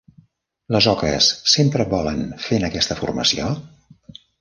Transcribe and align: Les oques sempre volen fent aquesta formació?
Les 0.75 0.87
oques 0.91 1.27
sempre 1.53 1.87
volen 1.93 2.25
fent 2.49 2.69
aquesta 2.71 3.01
formació? 3.05 3.55